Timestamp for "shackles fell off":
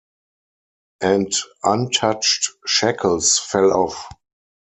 2.65-4.07